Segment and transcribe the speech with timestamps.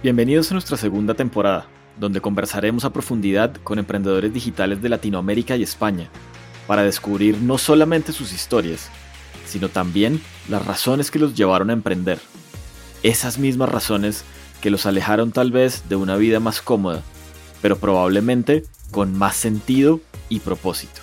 [0.00, 1.66] Bienvenidos a nuestra segunda temporada,
[1.98, 6.08] donde conversaremos a profundidad con emprendedores digitales de Latinoamérica y España,
[6.68, 8.90] para descubrir no solamente sus historias,
[9.44, 12.20] sino también las razones que los llevaron a emprender.
[13.02, 14.22] Esas mismas razones
[14.60, 17.02] que los alejaron tal vez de una vida más cómoda,
[17.60, 18.62] pero probablemente
[18.92, 21.00] con más sentido y propósito.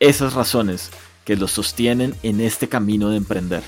[0.00, 0.90] Esas razones
[1.24, 3.62] que los sostienen en este camino de emprender,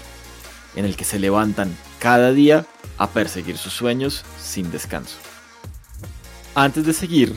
[0.77, 2.65] en el que se levantan cada día
[2.97, 5.17] a perseguir sus sueños sin descanso.
[6.55, 7.35] Antes de seguir,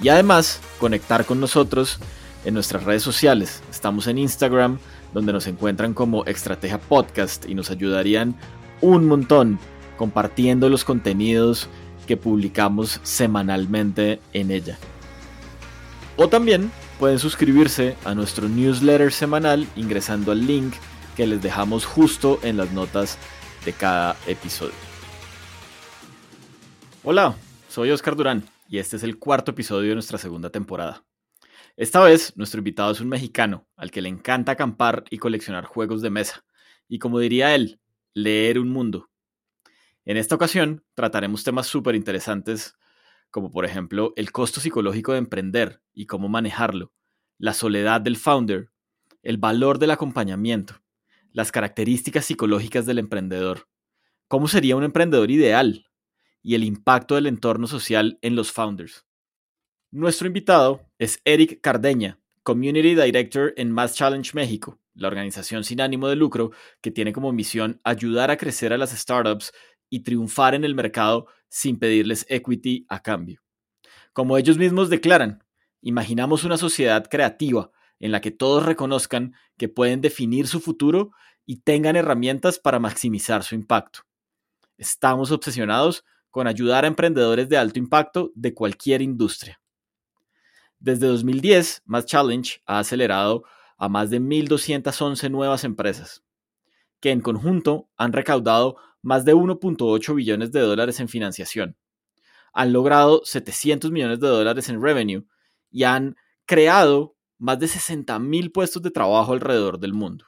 [0.02, 1.98] Y además, conectar con nosotros
[2.44, 3.62] en nuestras redes sociales.
[3.70, 4.78] Estamos en Instagram,
[5.12, 8.36] donde nos encuentran como Estrategia Podcast y nos ayudarían
[8.80, 9.58] un montón
[9.96, 11.68] compartiendo los contenidos
[12.06, 14.78] que publicamos semanalmente en ella.
[16.16, 20.74] O también pueden suscribirse a nuestro newsletter semanal ingresando al link
[21.16, 23.18] que les dejamos justo en las notas
[23.64, 24.74] de cada episodio.
[27.02, 27.36] Hola,
[27.68, 31.04] soy Oscar Durán y este es el cuarto episodio de nuestra segunda temporada.
[31.76, 36.00] Esta vez nuestro invitado es un mexicano al que le encanta acampar y coleccionar juegos
[36.00, 36.44] de mesa.
[36.88, 37.80] Y como diría él,
[38.16, 39.10] leer un mundo.
[40.06, 42.74] En esta ocasión trataremos temas súper interesantes
[43.30, 46.94] como por ejemplo el costo psicológico de emprender y cómo manejarlo,
[47.36, 48.70] la soledad del founder,
[49.22, 50.82] el valor del acompañamiento,
[51.30, 53.68] las características psicológicas del emprendedor,
[54.28, 55.90] cómo sería un emprendedor ideal
[56.40, 59.04] y el impacto del entorno social en los founders.
[59.90, 66.08] Nuestro invitado es Eric Cardeña, Community Director en Mass Challenge México, la organización sin ánimo
[66.08, 69.52] de lucro que tiene como misión ayudar a crecer a las startups
[69.88, 73.42] y triunfar en el mercado sin pedirles equity a cambio.
[74.12, 75.44] Como ellos mismos declaran,
[75.80, 81.12] imaginamos una sociedad creativa en la que todos reconozcan que pueden definir su futuro
[81.44, 84.00] y tengan herramientas para maximizar su impacto.
[84.76, 89.60] Estamos obsesionados con ayudar a emprendedores de alto impacto de cualquier industria.
[90.78, 93.44] Desde 2010, Mass Challenge ha acelerado
[93.76, 96.24] a más de 1.211 nuevas empresas,
[97.00, 101.76] que en conjunto han recaudado más de 1.8 billones de dólares en financiación,
[102.56, 105.26] han logrado 700 millones de dólares en revenue
[105.70, 106.16] y han
[106.46, 110.24] creado más de 60.000 puestos de trabajo alrededor del mundo.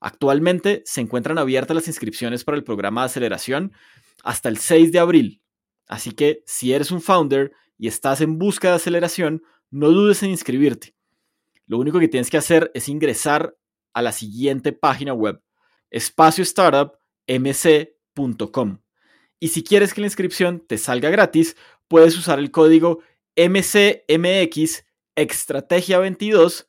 [0.00, 3.72] Actualmente se encuentran abiertas las inscripciones para el programa de aceleración
[4.24, 5.42] hasta el 6 de abril,
[5.86, 10.30] así que si eres un founder y estás en busca de aceleración, no dudes en
[10.30, 10.94] inscribirte.
[11.70, 13.56] Lo único que tienes que hacer es ingresar
[13.92, 15.40] a la siguiente página web,
[15.90, 18.78] espaciostartupmc.com.
[19.38, 22.98] Y si quieres que la inscripción te salga gratis, puedes usar el código
[23.36, 26.66] MCMX Estrategia 22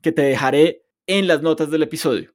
[0.00, 2.32] que te dejaré en las notas del episodio.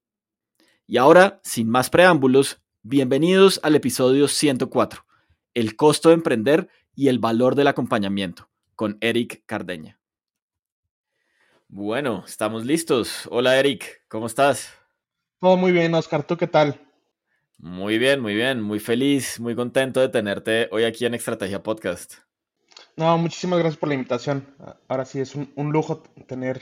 [0.86, 5.04] Y ahora, sin más preámbulos, bienvenidos al episodio 104,
[5.56, 10.00] el costo de emprender y el valor del acompañamiento, con Eric Cardeña.
[11.68, 13.28] Bueno, estamos listos.
[13.32, 14.72] Hola Eric, ¿cómo estás?
[15.40, 16.24] Todo muy bien, Oscar.
[16.24, 16.80] ¿Tú qué tal?
[17.58, 18.62] Muy bien, muy bien.
[18.62, 22.16] Muy feliz, muy contento de tenerte hoy aquí en Estrategia Podcast.
[22.96, 24.56] No, muchísimas gracias por la invitación.
[24.88, 26.62] Ahora sí es un, lujo tener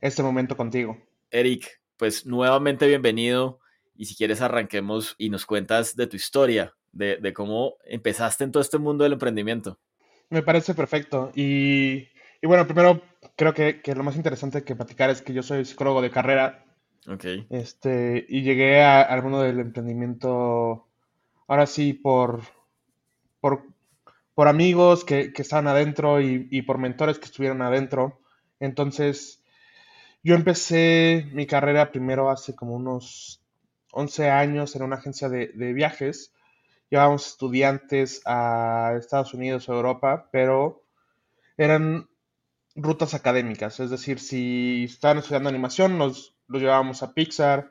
[0.00, 0.98] este momento contigo.
[1.30, 3.60] Eric, pues nuevamente bienvenido.
[3.96, 8.52] Y si quieres arranquemos y nos cuentas de tu historia, de, de cómo empezaste en
[8.52, 9.80] todo este mundo del emprendimiento.
[10.28, 11.32] Me parece perfecto.
[11.34, 12.08] Y
[12.40, 13.02] y bueno, primero
[13.36, 16.64] creo que, lo más interesante que platicar es que yo soy psicólogo de carrera.
[17.06, 17.24] Ok.
[17.50, 20.86] Este, y llegué al mundo del emprendimiento
[21.46, 22.42] ahora sí por,
[23.40, 23.64] por,
[24.48, 28.20] amigos que, que estaban adentro y, por mentores que estuvieron adentro.
[28.60, 29.42] Entonces,
[30.22, 33.40] yo empecé mi carrera primero hace como unos
[33.92, 36.32] 11 años en una agencia de, de viajes.
[36.90, 40.84] Llevábamos estudiantes a Estados Unidos o Europa, pero
[41.56, 42.08] eran
[42.74, 47.70] rutas académicas, es decir, si estaban estudiando animación, nos los llevábamos a Pixar,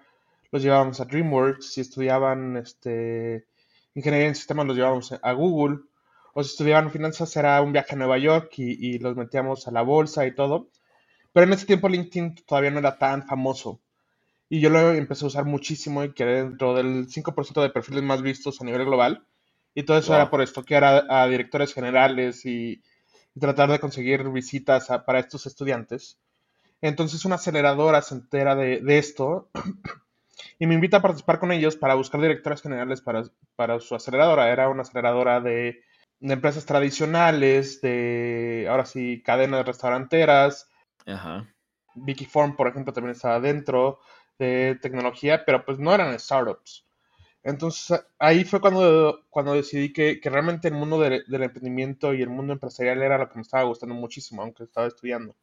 [0.52, 3.46] los llevábamos a DreamWorks, si estudiaban este,
[3.96, 5.80] ingeniería en sistemas los llevábamos a Google,
[6.34, 9.82] o si estudiaban finanzas era un viaje a Nueva York y, los metíamos a la
[9.82, 10.70] bolsa y todo.
[11.34, 13.82] Pero en ese tiempo LinkedIn todavía no era tan famoso.
[14.48, 18.22] Y yo lo empecé a usar muchísimo y quedé dentro del 5% de perfiles más
[18.22, 19.26] vistos a nivel global.
[19.74, 22.84] Y todo eso era por estoquear a, a directores generales y,
[23.40, 26.18] tratar de conseguir visitas para estos estudiantes.
[26.82, 29.50] Entonces una aceleradora se entera de, esto
[30.60, 34.52] y me invita a participar con ellos para buscar directores generales para, su aceleradora.
[34.52, 35.82] Era una aceleradora de,
[36.22, 40.70] empresas tradicionales, de ahora sí, cadenas restauranteras.
[41.06, 41.48] Ajá.
[41.96, 44.00] Vicky Form, por ejemplo, también estaba dentro
[44.38, 46.87] de tecnología, pero pues no eran startups.
[47.48, 52.52] Entonces ahí fue cuando, cuando decidí que, realmente el mundo del emprendimiento y el mundo
[52.52, 55.34] empresarial era lo que me estaba gustando muchísimo, aunque estaba estudiando.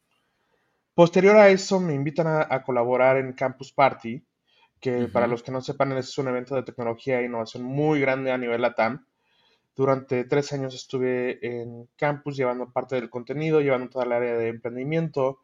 [0.93, 4.23] Posterior a eso me invitan a, colaborar en Campus Party,
[4.79, 8.31] que para los que no sepan es un evento de tecnología e innovación muy grande
[8.31, 9.03] a nivel LATAM.
[9.75, 14.49] Durante tres años estuve en campus llevando parte del contenido, llevando toda el área de
[14.49, 15.39] emprendimiento,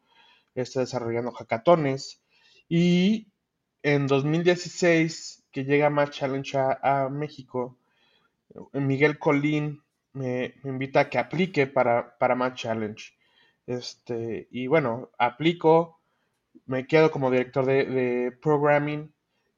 [0.54, 2.22] este, desarrollando hackatones.
[2.68, 3.26] Y
[3.82, 7.76] en 2016, que llega Match Challenge a, México,
[8.72, 9.82] Miguel Colín
[10.14, 13.12] me, invita a que aplique para, para Challenge.
[13.66, 16.00] Este, y bueno, aplico,
[16.66, 19.12] me quedo como director de, programming.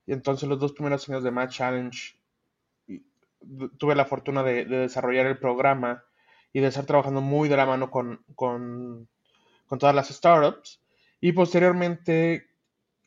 [0.06, 2.16] Y entonces los dos primeros años de Match Challenge
[3.78, 6.04] tuve la fortuna de, desarrollar el programa
[6.52, 9.08] y de estar trabajando muy de la mano con, con,
[9.78, 10.80] todas las startups.
[11.20, 12.46] Y posteriormente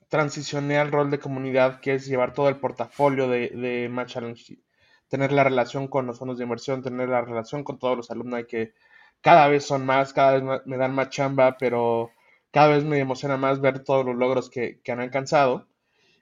[0.10, 4.60] transicioné al rol de comunidad, que es llevar todo el portafolio de, de Match Challenge,
[5.10, 8.46] tener la relación con los fondos de inversión, tener la relación con todos los alumnos
[8.48, 8.74] que
[9.22, 12.12] cada vez son más, cada vez me dan más chamba, pero
[12.52, 15.68] cada vez me emociona más ver todos los logros que, han alcanzado.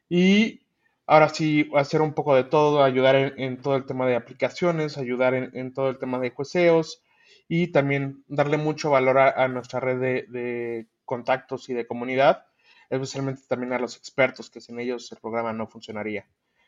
[0.09, 0.61] Y
[1.05, 5.33] ahora sí, hacer un poco de todo, ayudar en, todo el tema de aplicaciones, ayudar
[5.33, 7.03] en, todo el tema de jueceos
[7.47, 12.45] y también darle mucho valor a, nuestra red de, contactos y de comunidad,
[12.89, 16.27] especialmente también a los expertos, que sin ellos el programa no funcionaría.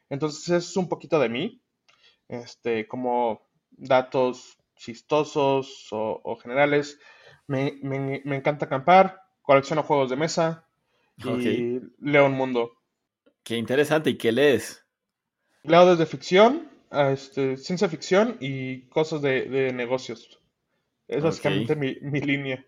[0.09, 1.61] Entonces es un poquito de mí,
[2.27, 6.99] este, como datos chistosos o, generales.
[7.47, 7.79] Me,
[8.25, 10.67] encanta acampar, colecciono juegos de mesa
[11.17, 12.73] y leo un mundo.
[13.43, 14.09] Qué interesante.
[14.09, 14.85] ¿Y qué lees?
[15.63, 20.39] Leo desde ficción, a este, ciencia ficción y cosas de, negocios.
[21.07, 22.65] Es básicamente mi, línea.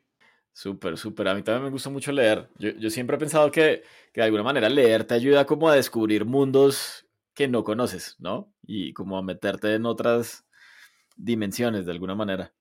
[0.59, 1.25] Súper, súper.
[1.29, 2.49] A mí también me gusta mucho leer.
[2.57, 6.25] Yo, siempre he pensado que, que, de alguna manera leer te ayuda como a descubrir
[6.25, 8.53] mundos que no conoces, ¿no?
[8.63, 10.43] Y como a meterte en otras
[11.15, 12.51] dimensiones de alguna manera.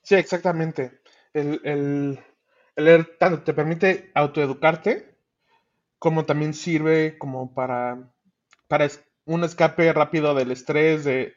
[0.00, 1.02] Sí, exactamente.
[1.34, 2.18] El, el,
[2.74, 5.18] leer tanto te permite autoeducarte,
[5.98, 8.14] como también sirve como para,
[8.66, 8.88] para
[9.26, 11.34] un escape rápido del estrés, de,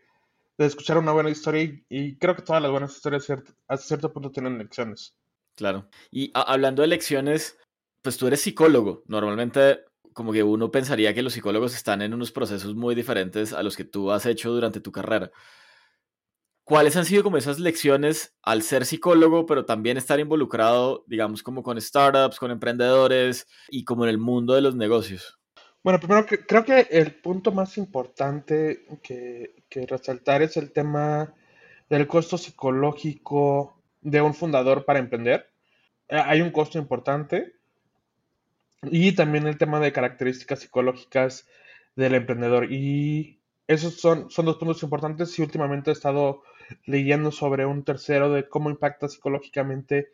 [0.60, 3.28] escuchar una buena historia y, creo que todas las buenas historias
[3.68, 5.14] a cierto punto tienen lecciones.
[5.56, 5.90] Claro.
[6.12, 7.58] Y hablando de lecciones,
[8.02, 9.04] pues tú eres psicólogo.
[9.08, 13.62] Normalmente como que uno pensaría que los psicólogos están en unos procesos muy diferentes a
[13.64, 15.32] los que tú has hecho durante tu carrera.
[16.64, 21.62] ¿Cuáles han sido como esas lecciones al ser psicólogo, pero también estar involucrado, digamos, como
[21.62, 25.38] con startups, con emprendedores y como en el mundo de los negocios?
[25.84, 29.54] Bueno, primero creo que el punto más importante que,
[29.88, 31.36] resaltar es el tema
[31.90, 35.50] del costo psicológico de un fundador para emprender.
[36.08, 37.54] Eh, hay un costo importante
[38.84, 41.48] y también el tema de características psicológicas
[41.96, 42.72] del emprendedor.
[42.72, 46.44] Y esos son, son dos puntos importantes y últimamente he estado
[46.86, 50.10] leyendo sobre un tercero de cómo impacta psicológicamente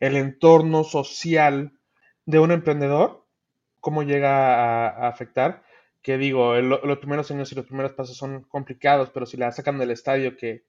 [0.00, 1.72] el entorno social
[2.26, 3.24] de un emprendedor,
[3.80, 5.62] cómo llega a, afectar.
[6.02, 9.78] Que digo, los primeros años y los primeros pasos son complicados, pero si la sacan
[9.78, 10.64] del estadio, que,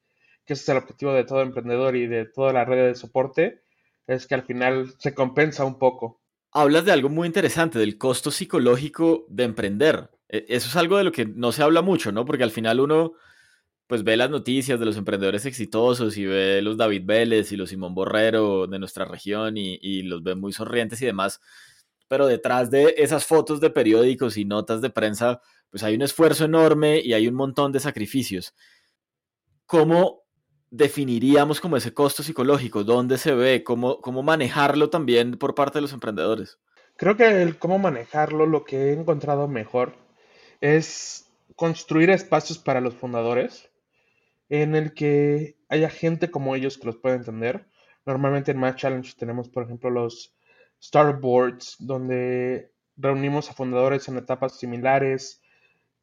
[0.49, 3.61] que ese es el objetivo de todo emprendedor y de toda la red de soporte,
[4.07, 6.23] es que al final se compensa un poco.
[6.51, 10.09] Hablas de algo muy interesante, del costo psicológico de emprender.
[10.27, 12.25] E, eso es algo de lo que no se habla mucho, ¿no?
[12.25, 13.13] Porque al final uno
[13.85, 17.69] pues ve las noticias de los emprendedores exitosos y ve los David Vélez y los
[17.69, 21.41] Simón Borrero de nuestra región y, los ve muy sonrientes y demás.
[22.07, 26.45] Pero detrás de esas fotos de periódicos y notas de prensa, pues hay un esfuerzo
[26.45, 28.55] enorme y hay un montón de sacrificios.
[29.67, 30.23] ¿Cómo
[30.71, 32.83] definiríamos como ese costo psicológico?
[32.83, 33.63] ¿Dónde se ve?
[33.63, 36.59] ¿Cómo, cómo manejarlo también por parte de los emprendedores?
[36.95, 39.95] Creo que el cómo manejarlo, lo que he encontrado mejor
[40.61, 43.69] es construir espacios para los fundadores
[44.49, 47.67] en el que haya gente como ellos que los pueda entender.
[48.05, 50.35] Normalmente en Match Challenge tenemos, por ejemplo, los
[50.81, 55.41] Star Boards, donde reunimos a fundadores en etapas similares,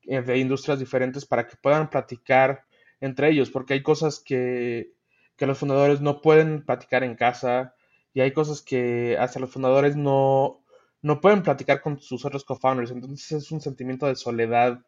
[0.03, 2.65] eh, de industrias diferentes para que puedan platicar
[3.00, 4.93] entre ellos, porque hay cosas que,
[5.37, 7.75] que los fundadores no pueden platicar en casa
[8.15, 10.62] y hay cosas que hasta los fundadores no,
[11.03, 12.91] no pueden platicar con sus otros co-founders.
[12.91, 14.81] Entonces es un sentimiento de soledad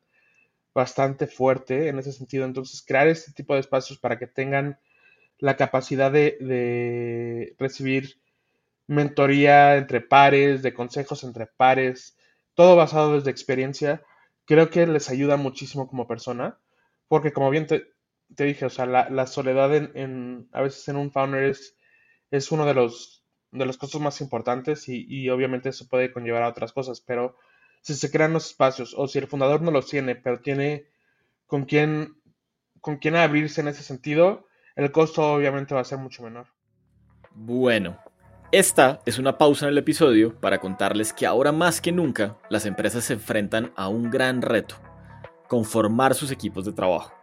[0.75, 2.45] bastante fuerte en ese sentido.
[2.45, 4.79] Entonces crear este tipo de espacios para que tengan
[5.39, 8.21] la capacidad de, recibir
[8.87, 12.17] mentoría entre pares, de consejos entre pares,
[12.55, 14.03] todo basado desde experiencia,
[14.47, 16.59] creo que les ayuda muchísimo como persona,
[17.07, 17.93] porque como bien te,
[18.29, 21.45] dije, o sea, la, soledad en, a veces en un founder
[22.31, 26.43] es, uno de los, de los costos más importantes y, y, obviamente eso puede conllevar
[26.43, 27.37] a otras cosas, pero
[27.83, 30.87] si se crean los espacios o si el fundador no los tiene, pero tiene
[31.47, 32.21] con quién,
[32.81, 36.47] con quién abrirse en ese sentido, el costo obviamente va a ser mucho menor.
[37.33, 37.99] Bueno,
[38.53, 42.67] esta es una pausa en el episodio para contarles que ahora más que nunca las
[42.67, 44.77] empresas se enfrentan a un gran reto,
[45.49, 47.18] conformar sus equipos de trabajo.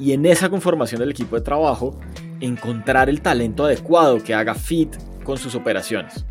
[0.00, 2.00] Y en esa conformación del equipo de trabajo,
[2.40, 6.24] encontrar el talento adecuado que haga fit con sus operaciones.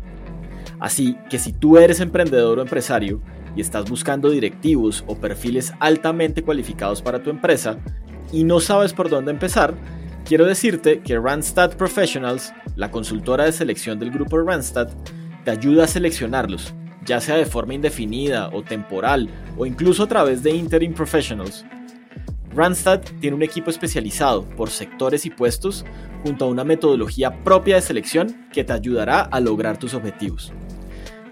[0.78, 3.22] Así que si tú eres emprendedor o empresario
[3.56, 7.78] y estás buscando directivos o perfiles altamente cualificados para tu empresa
[8.32, 9.74] y no sabes por dónde empezar,
[10.30, 14.88] Quiero decirte que Randstad Professionals, la consultora de selección del grupo Randstad,
[15.44, 16.72] te ayuda a seleccionarlos,
[17.04, 21.64] ya sea de forma indefinida o temporal o incluso a través de Interim Professionals.
[22.54, 25.84] Randstad tiene un equipo especializado por sectores y puestos
[26.24, 30.52] junto a una metodología propia de selección que te ayudará a lograr tus objetivos.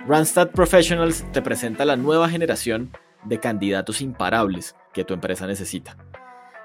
[0.07, 2.93] Randstad Professionals te presenta la nueva generación
[3.25, 5.97] de candidatos imparables que tu empresa necesita.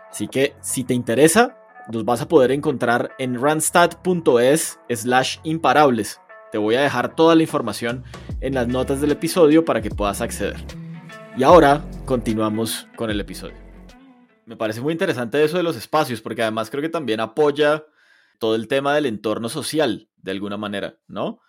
[0.09, 1.57] Así que si te interesa,
[1.91, 6.21] los vas a poder encontrar en randstad.es slash imparables.
[6.51, 8.03] Te voy a dejar toda la información
[8.39, 10.57] en las notas del episodio para que puedas acceder.
[11.35, 13.62] Y ahora continuamos con el episodio.
[14.45, 17.85] Me parece muy interesante eso de los espacios, porque además creo que también apoya
[18.39, 21.39] todo el tema del entorno social, de alguna manera, ¿no?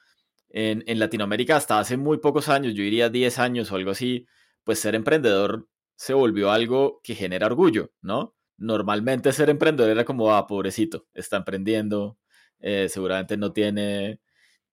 [0.50, 4.26] En, en Latinoamérica hasta hace muy pocos años, yo diría 10 años o algo así,
[4.62, 8.34] pues ser emprendedor se volvió algo que genera orgullo, ¿no?
[8.56, 12.18] normalmente ser emprendedor era como, ah, pobrecito, está emprendiendo,
[12.60, 14.20] eh, seguramente no tiene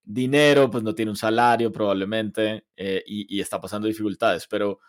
[0.04, 4.80] dinero, pues no tiene un salario probablemente eh, y, está pasando dificultades, pero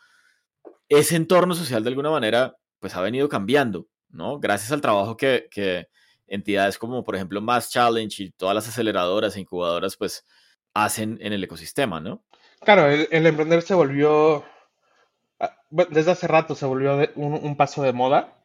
[0.89, 4.39] ese entorno social de alguna manera pues ha venido cambiando, ¿no?
[4.39, 5.89] Gracias al trabajo que,
[6.27, 10.27] entidades como por ejemplo Mass Challenge y todas las aceleradoras e incubadoras pues
[10.73, 12.25] hacen en el ecosistema, ¿no?
[12.61, 14.45] Claro, el, emprender se volvió,
[15.41, 18.43] ah, desde hace rato se volvió un paso de moda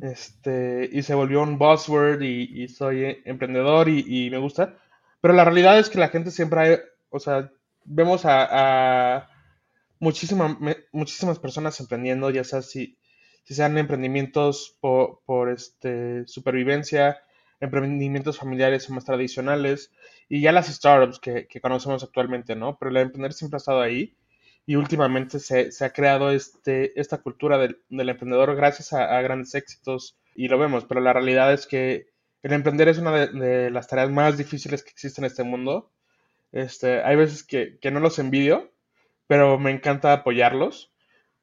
[0.00, 4.76] este, y se volvió un buzzword y, soy emprendedor y, me gusta.
[5.20, 6.78] Pero la realidad es que la gente siempre hay,
[7.10, 7.50] o sea,
[7.84, 9.28] vemos a,
[9.98, 12.96] muchísimas personas emprendiendo, ya sea si,
[13.46, 17.22] si sean emprendimientos por, este, supervivencia,
[17.60, 19.92] emprendimientos familiares o más tradicionales,
[20.28, 22.76] y ya las startups que, que conocemos actualmente, ¿no?
[22.76, 24.16] Pero el emprender siempre ha estado ahí
[24.66, 30.48] y últimamente se, ha creado este, esta cultura del, emprendedor gracias a, grandes éxitos y
[30.48, 32.08] lo vemos, pero la realidad es que
[32.42, 35.92] el emprender es una de, las tareas más difíciles que existen en este mundo.
[36.50, 38.72] Este, hay veces que, no los envidio,
[39.28, 40.92] pero me encanta apoyarlos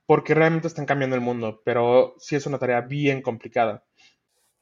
[0.06, 3.84] porque realmente están cambiando el mundo, pero sí es una tarea bien complicada.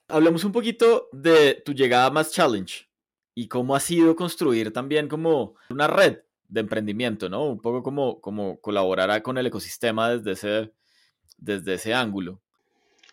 [0.07, 2.87] Hablemos un poquito de tu llegada a Más Challenge
[3.33, 6.19] y cómo ha sido construir también como una red
[6.49, 7.45] de emprendimiento, ¿no?
[7.45, 10.73] Un poco como, como colaborará con el ecosistema desde ese,
[11.37, 12.41] desde ese ángulo.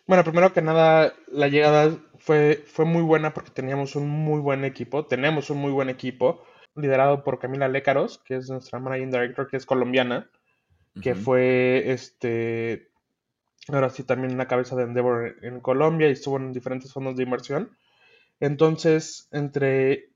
[0.05, 4.65] Bueno, primero que nada, la llegada fue, fue muy buena porque teníamos un muy buen
[4.65, 6.43] equipo, tenemos un muy buen equipo,
[6.75, 10.29] liderado por Camila Lécaros, que es nuestra managing director, que es colombiana,
[11.01, 12.89] que fue, este,
[13.67, 17.23] ahora sí, también una cabeza de Endeavor en Colombia y estuvo en diferentes fondos de
[17.23, 17.77] inversión.
[18.39, 20.09] Entonces, entre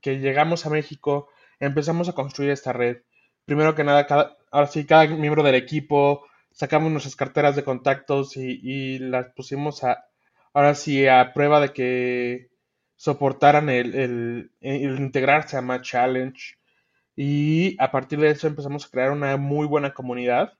[0.00, 1.28] que llegamos a México,
[1.60, 2.98] empezamos a construir esta red.
[3.44, 8.36] Primero que nada, cada, ahora sí, cada miembro del equipo, sacamos nuestras carteras de contactos
[8.36, 10.06] y, las pusimos a,
[10.52, 12.50] ahora sí, a prueba de que
[12.96, 16.57] soportaran el, integrarse a Match Challenge.
[17.20, 20.52] Y a partir de eso empezamos a crear una muy buena comunidad.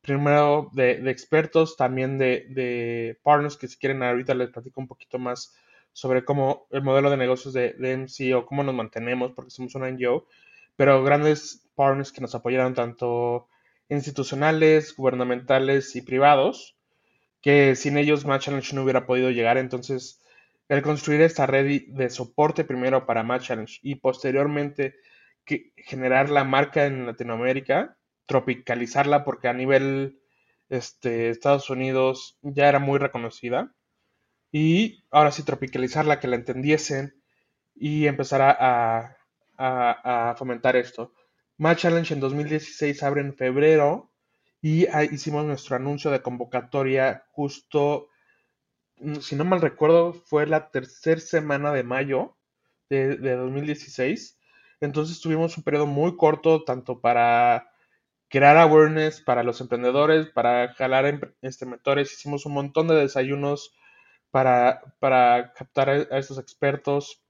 [0.00, 5.18] Primero de, expertos, también de, de, partners que si quieren ahorita les platico un poquito
[5.18, 5.54] más
[5.92, 9.74] sobre cómo el modelo de negocios de, de MC o cómo nos mantenemos, porque somos
[9.74, 10.26] una NGO,
[10.76, 13.46] pero grandes partners que nos apoyaron tanto
[13.90, 16.74] institucionales, gubernamentales y privados,
[17.42, 19.58] que sin ellos Match Challenge no hubiera podido llegar.
[19.58, 20.24] Entonces,
[20.70, 24.94] el construir esta red de soporte primero para Match Challenge y posteriormente
[25.48, 30.20] que generar la marca en Latinoamérica, tropicalizarla, porque a nivel
[30.68, 33.74] este, Estados Unidos ya era muy reconocida.
[34.52, 37.20] Y ahora sí tropicalizarla, que la entendiesen
[37.74, 39.16] y empezar a,
[39.58, 41.14] a, fomentar esto.
[41.56, 44.12] Match Challenge en 2016 abre en febrero
[44.60, 48.08] y hicimos nuestro anuncio de convocatoria justo,
[48.98, 52.36] mm, si no mal recuerdo, fue la tercera semana de mayo
[52.88, 54.37] de, 2016.
[54.80, 57.70] Entonces tuvimos un periodo muy corto tanto para
[58.28, 62.12] crear awareness para los emprendedores, para jalar em, este, mentores.
[62.12, 63.74] Hicimos un montón de desayunos
[64.30, 67.22] para, para captar a, estos expertos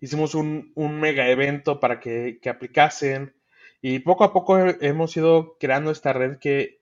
[0.00, 3.34] hicimos un, mega evento para que, aplicasen
[3.80, 6.80] y poco a poco hemos ido creando esta red que,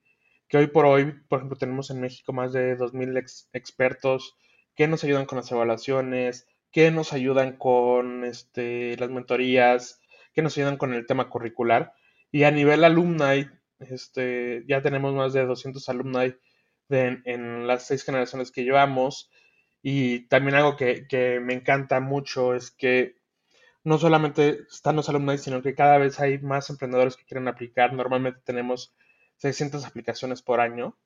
[0.53, 4.35] hoy por hoy, por ejemplo, tenemos en México más de 2.000 expertos
[4.75, 10.01] que nos ayudan con las evaluaciones, que nos ayudan con este, las mentorías,
[10.33, 11.93] que nos ayudan con el tema curricular.
[12.33, 13.47] Y a nivel alumni,
[13.79, 16.35] este, ya tenemos más de 200 alumni
[16.89, 19.31] en las seis generaciones que llevamos.
[19.81, 23.15] Y también algo que, me encanta mucho es que
[23.85, 27.93] no solamente están los alumnos, sino que cada vez hay más emprendedores que quieren aplicar.
[27.93, 28.93] Normalmente tenemos
[29.37, 30.97] 600 aplicaciones por año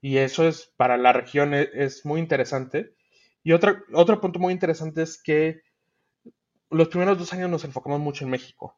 [0.00, 2.96] y eso es para la región e, es, muy interesante.
[3.44, 5.60] Y otro, otro punto muy interesante es que
[6.70, 8.76] los primeros dos años nos enfocamos mucho en México.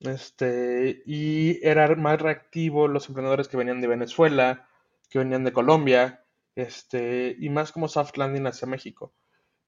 [0.00, 4.68] Este, y era más reactivo los emprendedores que venían de Venezuela,
[5.08, 9.14] que venían de Colombia, este, y más como soft landing hacia México.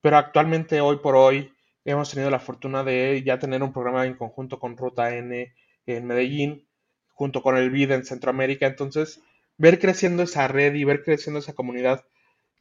[0.02, 1.52] Pero actualmente, hoy por hoy,
[1.84, 5.54] hemos tenido la fortuna de ya tener un programa en conjunto con Ruta N
[5.86, 6.68] en Medellín,
[7.08, 8.66] junto con el BID en Centroamérica.
[8.66, 9.22] Entonces,
[9.56, 12.04] ver creciendo esa red y ver creciendo esa comunidad,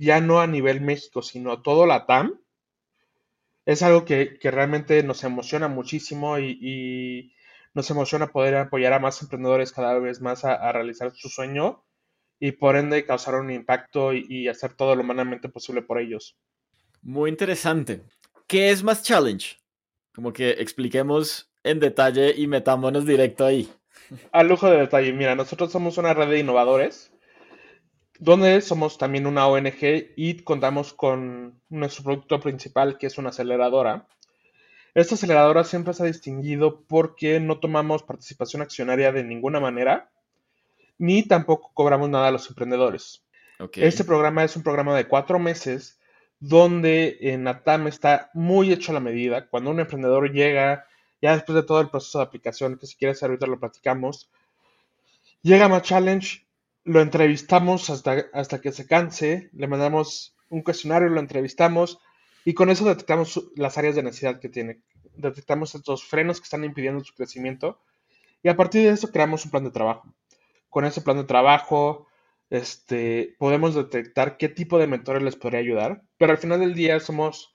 [0.01, 2.39] ya no a nivel México, sino todo la TAM,
[3.65, 7.33] es algo que, realmente nos emociona muchísimo y,
[7.73, 11.85] nos emociona poder apoyar a más emprendedores cada vez más a realizar su sueño
[12.41, 16.35] y por ende causar un impacto y, hacer todo lo humanamente posible por ellos.
[17.03, 18.01] Muy interesante.
[18.47, 19.57] ¿Qué es más challenge?
[20.13, 23.71] Como que expliquemos en detalle y metámonos directo ahí.
[24.31, 27.10] A lujo de detalle, mira, nosotros somos una red de innovadores
[28.21, 34.07] donde somos también una ONG y contamos con nuestro producto principal que es una aceleradora.
[34.93, 40.11] Esta aceleradora siempre se ha distinguido porque no tomamos participación accionaria de ninguna manera
[40.99, 43.23] ni tampoco cobramos nada a los emprendedores.
[43.73, 45.99] Este programa es un programa de cuatro meses
[46.39, 49.47] donde en Atam está muy hecho a la medida.
[49.47, 50.85] Cuando un emprendedor llega,
[51.19, 54.29] ya después de todo el proceso de aplicación, que si quieres ahorita lo platicamos,
[55.41, 56.45] llega a más Challenge,
[56.83, 61.99] lo entrevistamos hasta, hasta que se canse, le mandamos un cuestionario, lo entrevistamos
[62.45, 64.81] y con eso detectamos las áreas de necesidad que tiene.
[65.15, 67.79] Detectamos estos frenos que están impidiendo su crecimiento
[68.43, 70.13] y a partir de eso creamos un plan de trabajo
[70.71, 72.07] con ese plan de trabajo,
[72.49, 76.99] este, podemos detectar qué tipo de mentores les podría ayudar, pero al final del día
[77.01, 77.53] somos,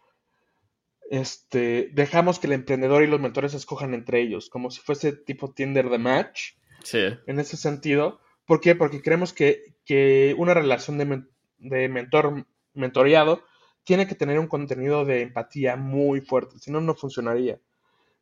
[1.11, 5.51] este, dejamos que el emprendedor y los mentores escojan entre ellos, como si fuese tipo
[5.51, 6.53] Tinder de match.
[6.85, 7.09] Sí.
[7.27, 8.21] En ese sentido.
[8.47, 8.75] ¿Por qué?
[8.75, 11.25] Porque creemos que, una relación de,
[11.59, 13.43] de mentor mentoreado
[13.85, 17.61] tiene que tener un contenido de empatía muy fuerte, si no, no funcionaría.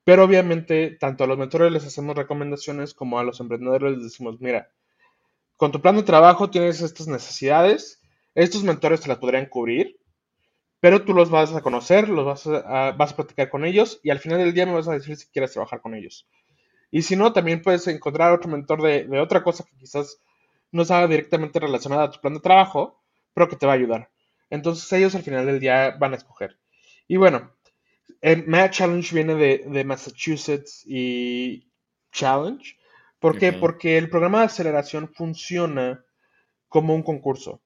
[0.04, 4.40] Pero obviamente, tanto a los mentores les hacemos recomendaciones como a los emprendedores les decimos,
[4.40, 4.70] mira,
[5.56, 8.02] con tu plan de trabajo tienes estas necesidades,
[8.34, 9.98] estos mentores te las podrían cubrir,
[10.80, 14.10] pero tú los vas a conocer, los vas a, vas a platicar con ellos y
[14.10, 16.28] al final del día me vas a decir si quieres trabajar con ellos.
[16.94, 20.22] Y si no, también puedes encontrar otro mentor de, otra cosa que quizás
[20.70, 23.02] no sea directamente relacionada a tu plan de trabajo,
[23.32, 24.10] pero que te va a ayudar.
[24.48, 26.56] Entonces ellos al final del día van a escoger.
[27.08, 27.50] Y bueno,
[28.20, 31.68] el Match Challenge viene de, de Massachusetts y
[32.12, 32.76] Challenge,
[33.18, 33.52] ¿Por qué?
[33.52, 36.04] Porque el programa de aceleración funciona
[36.68, 37.60] como un concurso.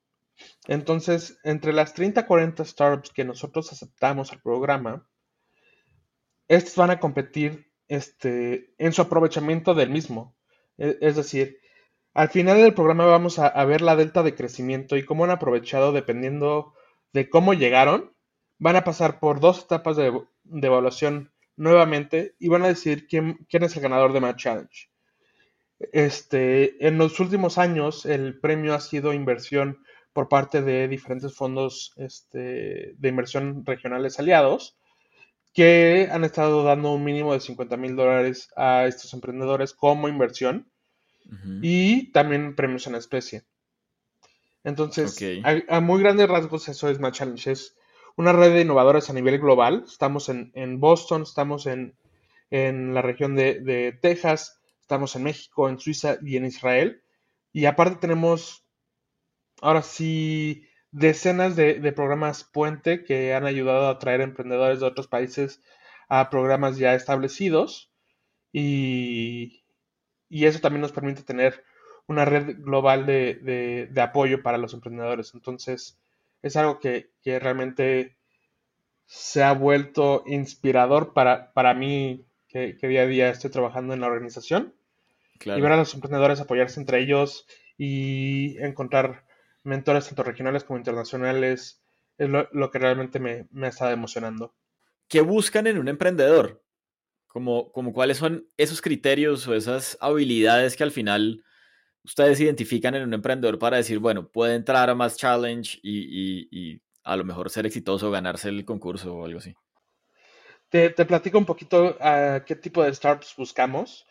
[0.68, 5.06] Entonces, entre las 30 40 startups que nosotros aceptamos al programa,
[6.46, 10.36] estas van a competir este, en su aprovechamiento del mismo.
[10.76, 11.58] E, es decir,
[12.14, 15.92] al final del programa vamos a, ver la delta de crecimiento y cómo han aprovechado
[15.92, 16.74] dependiendo
[17.12, 18.12] de cómo llegaron.
[18.58, 20.12] Van a pasar por dos etapas de,
[20.44, 24.90] evaluación nuevamente y van a decidir quién, es el ganador de Match Challenge.
[25.92, 31.92] Este, en los últimos años, el premio ha sido inversión por parte de diferentes fondos
[31.96, 34.76] este, de inversión regionales aliados
[35.58, 40.70] que han estado dando un mínimo de 50 mil dólares a estos emprendedores como inversión
[41.62, 43.42] y también premios en especie.
[44.62, 45.18] Entonces,
[45.68, 47.50] a, muy grandes rasgos, eso es Match Challenge.
[47.50, 47.76] Es
[48.14, 49.82] una red de innovadores a nivel global.
[49.84, 51.96] Estamos en, Boston, estamos en,
[52.94, 57.02] la región de, de Texas, Estamos en México, en Suiza y en Israel.
[57.52, 58.64] Y aparte tenemos,
[59.60, 65.60] ahora sí, decenas de, programas puente que han ayudado a atraer emprendedores de otros países
[66.08, 67.90] a programas ya establecidos.
[68.52, 69.64] Y,
[70.30, 71.64] eso también nos permite tener
[72.06, 75.34] una red global de, apoyo para los emprendedores.
[75.34, 75.98] Entonces,
[76.42, 78.16] es algo que, realmente
[79.06, 84.06] se ha vuelto inspirador para, para mí, que, día a día estoy trabajando en la
[84.06, 84.74] organización.
[85.44, 87.46] Y ver a los emprendedores apoyarse entre ellos
[87.76, 89.27] y encontrar
[89.64, 91.82] mentores tanto regionales como internacionales
[92.18, 94.54] es lo, que realmente me, me, está emocionando.
[95.08, 96.62] ¿Qué buscan en un emprendedor?
[97.28, 101.44] Como, como cuáles son esos criterios o esas habilidades que al final
[102.02, 106.82] ustedes identifican en un emprendedor para decir, bueno, puede entrar a más challenge y, y,
[107.04, 109.54] a lo mejor ser exitoso, ganarse el concurso o algo así.
[110.68, 114.06] Te, te platico un poquito a qué tipo de startups buscamos.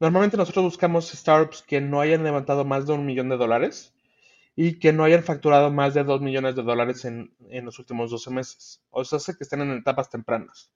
[0.00, 3.94] Normalmente nosotros buscamos startups que no hayan levantado más de un millón de dólares
[4.54, 8.10] y que no hayan facturado más de dos millones de dólares en, en los últimos
[8.10, 8.82] 12 meses.
[8.90, 10.70] O sea, que estén en etapas tempranas.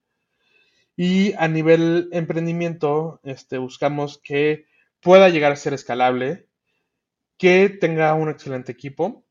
[0.97, 4.67] Y a nivel emprendimiento, este, buscamos que
[5.01, 6.49] pueda llegar a ser escalable,
[7.37, 9.27] que tenga un excelente equipo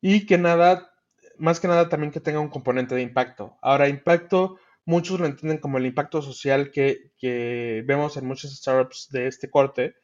[0.00, 0.92] y que nada,
[1.36, 3.56] más que nada también que tenga un componente de impacto.
[3.62, 9.08] Ahora, impacto, muchos lo entienden como el impacto social que, que vemos en muchas startups
[9.10, 9.94] de este corte,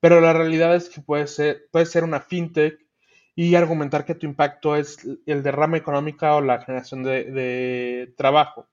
[0.00, 2.87] pero la realidad es que puede ser, puede ser una fintech
[3.40, 8.66] y argumentar que tu impacto es el derrama económica o la generación de, trabajo.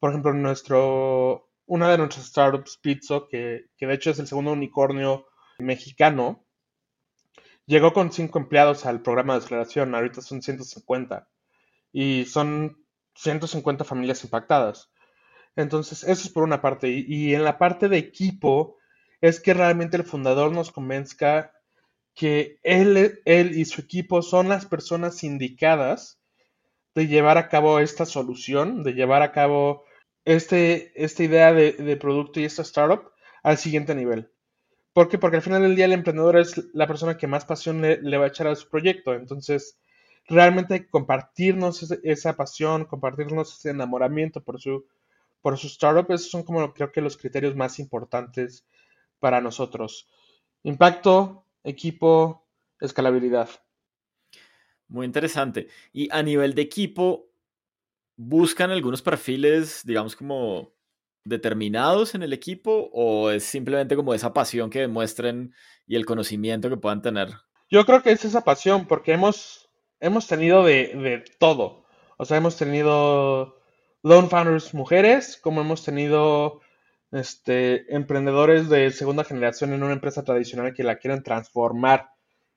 [0.00, 4.50] Por ejemplo, nuestro, una de nuestras startups, Pizzo, que, que de hecho es el segundo
[4.50, 5.28] unicornio
[5.60, 6.44] mexicano,
[7.64, 11.28] llegó con cinco empleados al programa de aceleración, ahorita son 150
[11.92, 12.84] y son
[13.14, 14.90] 150 familias impactadas.
[15.54, 16.88] Entonces, eso es por una parte.
[16.88, 18.78] Y, y, en la parte de equipo,
[19.20, 21.52] es que realmente el fundador nos convenzca
[22.14, 26.18] que él, él y su equipo son las personas indicadas
[26.94, 29.84] de llevar a cabo esta solución, de llevar a cabo
[30.24, 33.10] este, esta idea de, producto y esta startup
[33.42, 34.30] al siguiente nivel.
[34.92, 35.18] ¿Por qué?
[35.18, 38.26] Porque al final del día el emprendedor es la persona que más pasión le, va
[38.26, 39.14] a echar a su proyecto.
[39.14, 39.78] Entonces,
[40.28, 44.86] realmente compartirnos esa, pasión, compartirnos ese enamoramiento por su,
[45.40, 48.66] por su startup, esos son como creo que los criterios más importantes
[49.18, 50.08] para nosotros.
[50.62, 52.48] Impacto, equipo,
[52.80, 53.48] escalabilidad.
[54.88, 55.68] Muy interesante.
[55.92, 57.30] Y a nivel de equipo,
[58.16, 60.72] ¿buscan algunos perfiles, digamos, como
[61.24, 65.54] determinados en el equipo o es simplemente como esa pasión que demuestren
[65.86, 67.28] y el conocimiento que puedan tener?
[67.70, 69.70] Yo creo que es esa pasión porque hemos,
[70.00, 71.84] hemos tenido de, de todo.
[72.18, 73.58] O sea, hemos tenido
[74.02, 76.60] lone founders mujeres, como hemos tenido
[77.12, 82.08] este, emprendedores de segunda generación en una empresa tradicional que la quieren transformar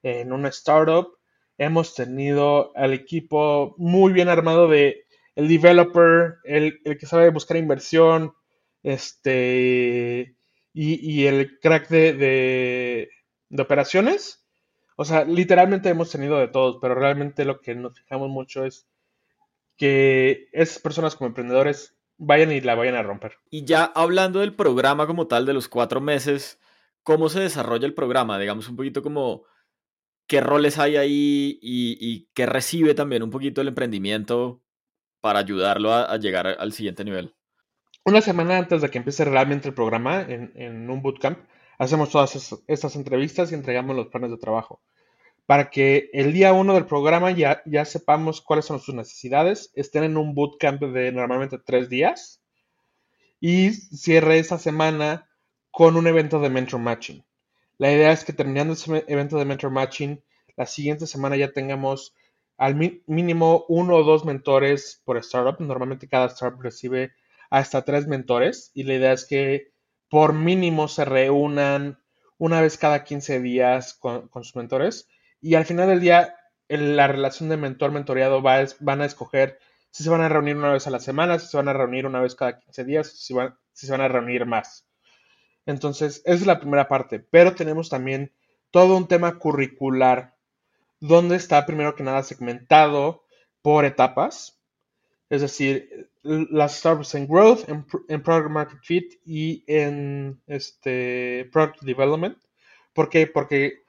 [0.01, 1.17] en una startup.
[1.57, 8.33] Hemos tenido al equipo muy bien armado de el developer, el, que sabe buscar inversión,
[8.83, 10.35] este,
[10.73, 13.09] y, el crack de, de,
[13.49, 14.45] de, operaciones.
[14.95, 18.87] O sea, literalmente hemos tenido de todos, pero realmente lo que nos fijamos mucho es
[19.77, 23.37] que esas personas como emprendedores vayan y la vayan a romper.
[23.49, 26.59] Y ya hablando del programa como tal, de los cuatro meses,
[27.03, 28.39] ¿cómo se desarrolla el programa?
[28.39, 29.43] Digamos un poquito como
[30.27, 34.61] qué roles hay ahí y, qué recibe también un poquito el emprendimiento
[35.21, 37.33] para ayudarlo a, llegar al siguiente nivel.
[38.03, 41.39] Una semana antes de que empiece realmente el programa, en, un bootcamp,
[41.79, 44.81] hacemos todas estas entrevistas y entregamos los planes de trabajo
[45.45, 50.17] para que el día uno del programa ya, sepamos cuáles son sus necesidades, estén en
[50.17, 52.41] un bootcamp de normalmente tres días
[53.39, 55.29] y cierre esa semana
[55.69, 57.23] con un evento de mentor matching.
[57.77, 60.23] La idea es que terminando ese evento de mentor matching,
[60.55, 62.15] la siguiente semana ya tengamos
[62.57, 65.59] al mínimo uno o dos mentores por startup.
[65.59, 67.11] Normalmente cada startup recibe
[67.49, 69.71] hasta tres mentores y la idea es que
[70.09, 71.99] por mínimo se reúnan
[72.37, 75.07] una vez cada 15 días con sus mentores
[75.45, 76.35] y al final del día,
[76.69, 79.59] la relación de mentor-mentoreado va van a escoger
[79.91, 82.07] si se van a reunir una vez a la semana, si se van a reunir
[82.07, 84.87] una vez cada 15 días, si, van, si se van a reunir más.
[85.67, 87.19] Entonces, esa es la primera parte.
[87.19, 88.33] Pero tenemos también
[88.71, 90.35] todo un tema curricular,
[90.99, 93.23] donde está primero que nada segmentado
[93.61, 94.59] por etapas.
[95.29, 101.83] Es decir, las startups en growth, en, en product market fit y en este product
[101.83, 102.39] development.
[102.93, 103.27] ¿Por qué?
[103.27, 103.84] Porque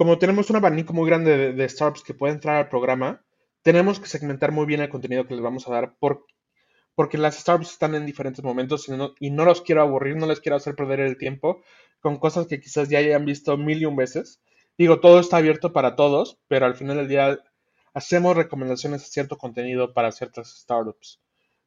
[0.00, 3.22] como tenemos un abanico muy grande de, startups que pueden entrar al programa,
[3.60, 7.72] tenemos que segmentar muy bien el contenido que les vamos a dar porque las startups
[7.72, 11.18] están en diferentes momentos y no, los quiero aburrir, no les quiero hacer perder el
[11.18, 11.60] tiempo
[12.00, 14.40] con cosas que quizás ya hayan visto mil y un veces.
[14.78, 17.38] Digo, todo está abierto para todos, pero al final del día
[17.92, 21.20] hacemos recomendaciones a cierto contenido para ciertas startups,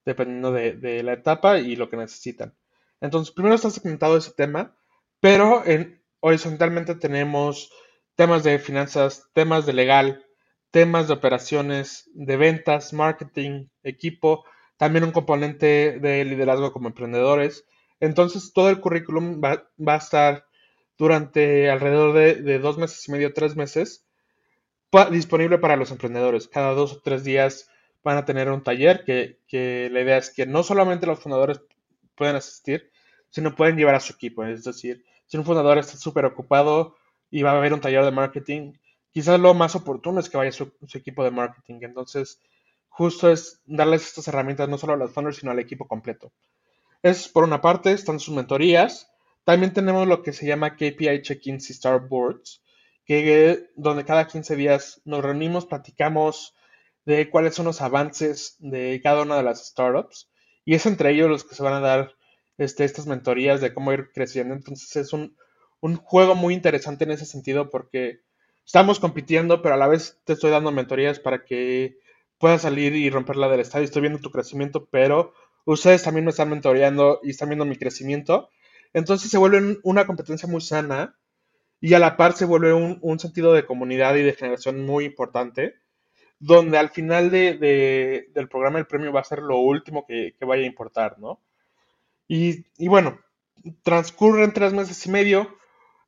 [0.06, 2.56] dependiendo de, la etapa y lo que necesitan.
[3.00, 4.76] Entonces, primero está segmentado ese tema,
[5.20, 7.70] pero en, horizontalmente tenemos
[8.16, 10.26] temas de finanzas, temas de legal,
[10.72, 14.44] temas de operaciones, de ventas, marketing, equipo,
[14.78, 17.66] también un componente de liderazgo como emprendedores.
[18.00, 20.46] Entonces, todo el currículum va, a estar
[20.98, 24.06] durante alrededor de, dos meses y medio, tres meses,
[25.12, 26.48] disponible para los emprendedores.
[26.48, 27.70] Cada dos o tres días
[28.04, 31.62] van a tener un taller que, que la idea es que no solamente los fundadores
[32.16, 32.92] pueden asistir,
[33.30, 34.44] sino pueden llevar a su equipo.
[34.44, 36.96] Es decir, si un fundador está súper ocupado
[37.34, 38.74] y va a haber un taller de marketing,
[39.10, 41.80] quizás lo más oportuno es que vaya su, su equipo de marketing.
[41.82, 42.40] Entonces,
[42.90, 46.32] justo es darles estas herramientas no solo a los founders, sino al equipo completo.
[47.02, 49.12] Es por una parte, están sus mentorías.
[49.46, 52.62] También tenemos lo que se llama KPI Check-ins y Star Boards,
[53.04, 56.54] que, donde cada 15 días nos reunimos, platicamos
[57.04, 60.30] de cuáles son los avances de cada una de las startups.
[60.66, 62.14] Y es entre ellos los que se van a dar
[62.60, 64.54] este, estas mentorías de cómo ir creciendo.
[64.54, 65.36] Entonces es un,
[65.84, 68.22] un juego muy interesante en ese sentido porque
[68.66, 71.98] estamos compitiendo, pero a la vez te estoy dando mentorías para que
[72.38, 73.84] puedas salir y romperla del estadio.
[73.84, 75.34] Estoy viendo tu crecimiento, pero
[75.66, 78.50] ustedes también me están mentoreando y están viendo mi crecimiento.
[78.94, 81.18] Entonces se vuelve una competencia muy sana
[81.82, 85.76] y a la par se vuelve un, sentido de comunidad y de generación muy importante,
[86.40, 90.64] donde al final de, del programa el premio va a ser lo último que, vaya
[90.64, 91.42] a importar, ¿no?
[92.26, 93.20] Y, y bueno,
[93.84, 95.58] transcurren tres meses y medio,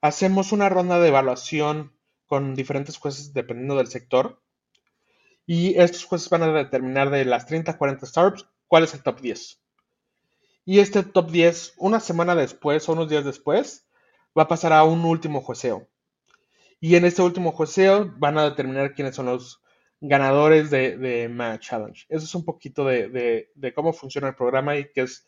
[0.01, 1.93] hacemos una ronda de evaluación
[2.25, 4.41] con diferentes jueces dependiendo del sector.
[5.45, 9.21] Y estos jueces van a determinar de las 30 40 startups cuál es el top
[9.21, 9.61] 10.
[10.65, 13.87] Y este top 10, una semana después o unos días después,
[14.37, 15.87] va a pasar a un último jueceo.
[16.79, 19.61] Y en este último jueceo van a determinar quiénes son los
[20.01, 22.05] ganadores de, de Challenge.
[22.09, 25.25] Eso es un poquito de, cómo funciona el programa y qué es,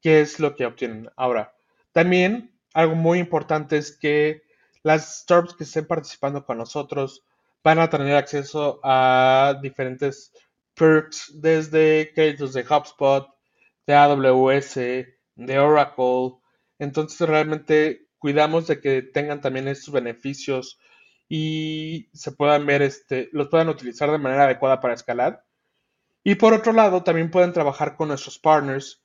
[0.00, 1.10] qué es lo que obtienen.
[1.16, 1.54] Ahora,
[1.92, 4.42] también algo muy importante es que
[4.82, 7.24] las startups que estén participando con nosotros
[7.62, 10.32] van a tener acceso a diferentes
[10.74, 13.28] perks desde créditos de HubSpot,
[13.86, 16.38] de AWS, de Oracle.
[16.78, 20.78] Entonces realmente cuidamos de que tengan también estos beneficios
[21.28, 25.44] y se puedan ver, este, los puedan utilizar de manera adecuada para escalar.
[26.24, 29.02] Y por otro lado, también pueden trabajar con nuestros partners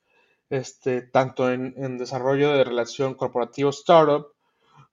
[0.50, 4.28] este, tanto en, desarrollo de relación corporativo startup,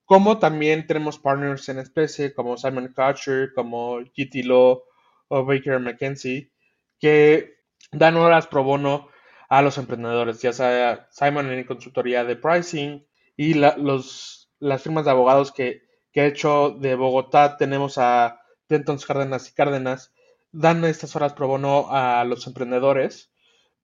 [0.05, 4.83] como también tenemos partners en especie como Simon Kutcher, como GT Law
[5.27, 6.51] o Baker McKenzie,
[6.99, 7.55] que
[7.91, 9.09] dan horas pro bono
[9.49, 13.05] a los emprendedores, ya sea Simon en consultoría de pricing
[13.37, 14.47] y las
[14.81, 20.13] firmas de abogados que, que he hecho de Bogotá tenemos a Dentons Cárdenas y Cárdenas,
[20.51, 23.31] dan estas horas pro bono a los emprendedores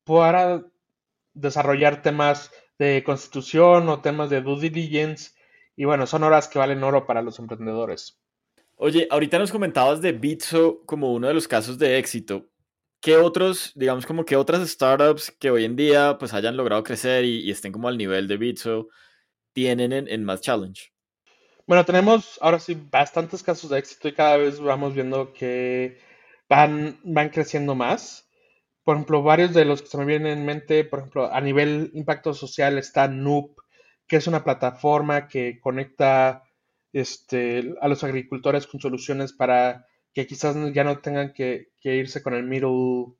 [0.04, 0.64] para
[1.34, 5.32] desarrollar temas de constitución o temas de due diligence.
[5.76, 8.20] Y bueno, son horas que valen oro para los emprendedores.
[8.76, 12.50] Oye, ahorita nos comentabas de Bitso como uno de los casos de éxito.
[13.02, 17.26] ¿Qué otros, digamos como que otras startups que hoy en día pues hayan logrado crecer
[17.26, 18.88] y, estén como al nivel de Bitso
[19.54, 20.92] tienen en, en Math Challenge?
[21.68, 26.00] Bueno, tenemos ahora sí bastantes casos de éxito y cada vez vamos viendo que
[26.50, 28.29] van, van creciendo más
[28.90, 31.92] por ejemplo, varios de los que se me vienen en mente, por ejemplo, a nivel
[31.94, 33.60] impacto social está Noop,
[34.08, 36.42] que es una plataforma que conecta
[36.92, 42.34] este, a los agricultores con soluciones para que quizás ya no tengan que, irse con
[42.34, 43.14] el middle,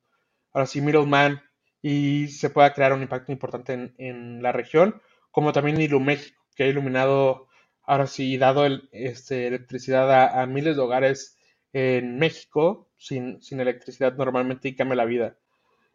[0.54, 1.40] ahora sí, middleman
[1.84, 6.68] y se pueda crear un impacto importante en, la región, como también México, que ha
[6.68, 7.48] iluminado,
[7.84, 11.38] ahora sí, dado este, electricidad a, miles de hogares
[11.74, 15.38] en México sin, sin electricidad normalmente y cambia la vida.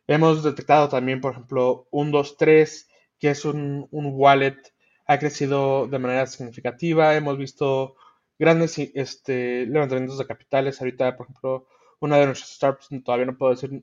[0.07, 2.88] Hemos detectado también, por ejemplo, un 2.3,
[3.19, 4.59] que es un, wallet,
[5.07, 7.14] ha crecido de manera significativa.
[7.14, 7.97] Hemos visto
[8.38, 10.81] grandes este, levantamientos de capitales.
[10.81, 11.69] Ahorita, por ejemplo,
[12.01, 13.83] una de nuestras startups, todavía no puedo decir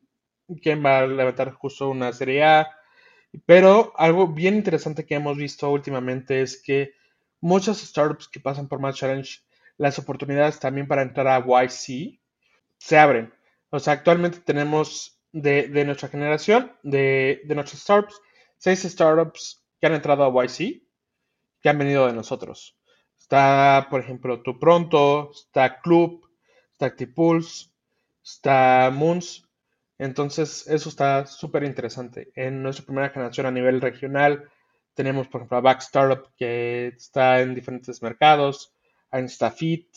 [0.61, 2.67] quién va a levantar justo una serie A.
[3.45, 6.93] Pero algo bien interesante que hemos visto últimamente es que
[7.39, 9.39] muchas startups que pasan por Match Challenge,
[9.77, 12.19] las oportunidades también para entrar a YC
[12.77, 13.33] se abren.
[13.69, 18.21] O sea, actualmente tenemos de, nuestra generación, de, de nuestras startups,
[18.57, 20.83] seis startups que han entrado a YC,
[21.61, 22.77] que han venido de nosotros.
[23.17, 26.27] Está, por ejemplo, Tu Pronto, está Club,
[26.73, 27.69] está Actipulse,
[28.23, 29.47] está Moons.
[29.97, 32.31] Entonces, eso está súper interesante.
[32.35, 34.49] En nuestra primera generación a nivel regional,
[34.95, 38.73] tenemos, por ejemplo, a Back Startup, que está en diferentes mercados,
[39.11, 39.87] a InstaFit,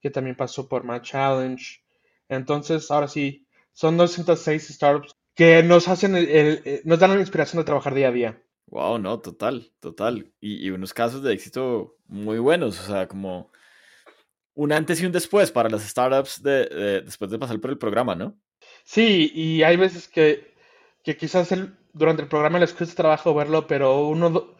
[0.00, 1.82] que también pasó por Match Challenge.
[2.28, 7.64] Entonces, ahora sí, son 206 startups que nos hacen el, nos dan la inspiración de
[7.64, 8.42] trabajar día a día.
[8.66, 10.32] Wow, no, total, total.
[10.40, 13.50] Y, unos casos de éxito muy buenos, o sea, como
[14.54, 18.14] un antes y un después para las startups de, después de pasar por el programa,
[18.14, 18.38] ¿no?
[18.84, 20.54] Sí, y hay veces que,
[21.02, 24.56] que quizás el, durante el programa les cuesta trabajo verlo, pero uno,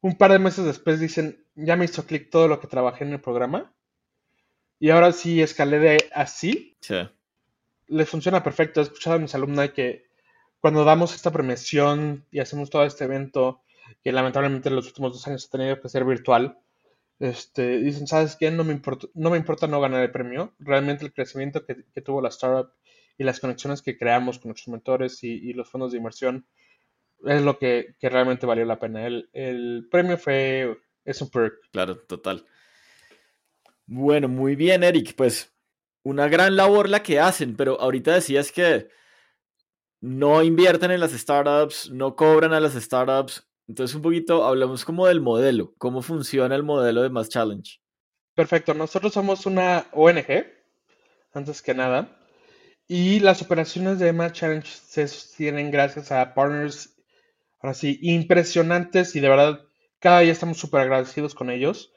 [0.00, 3.12] un par de meses después dicen, ya me hizo clic todo lo que trabajé en
[3.12, 3.74] el programa.
[4.80, 6.76] Y ahora sí escalé de así.
[6.80, 6.96] Sí.
[7.88, 8.80] Les funciona perfecto.
[8.80, 10.08] He escuchado a mis alumnos que
[10.60, 13.62] cuando damos esta premiación y hacemos todo este evento,
[14.02, 16.58] que lamentablemente en los últimos dos años ha tenido que ser virtual,
[17.18, 18.50] este, dicen, ¿sabes qué?
[18.50, 20.54] No me, importa, no me importa no ganar el premio.
[20.58, 22.72] Realmente el crecimiento que, tuvo la startup
[23.16, 26.46] y las conexiones que creamos con nuestros mentores y, los fondos de inversión
[27.24, 29.06] es lo que, realmente valió la pena.
[29.06, 31.54] El, el, premio fue, es un perk.
[31.72, 32.46] Claro, total.
[33.86, 35.14] Bueno, muy bien, Eric.
[35.16, 35.52] Pues
[36.08, 38.88] una gran labor la que hacen, pero ahorita decías que
[40.00, 43.46] no invierten en las startups, no cobran a las startups.
[43.66, 47.78] Entonces, un poquito hablamos como del modelo, cómo funciona el modelo de Mass Challenge.
[48.34, 50.46] Perfecto, nosotros somos una ONG,
[51.34, 52.16] antes que nada,
[52.86, 56.96] y las operaciones de Mass Challenge se sostienen gracias a partners,
[57.60, 59.60] ahora sí, impresionantes y de verdad
[59.98, 61.92] cada día estamos súper agradecidos con ellos.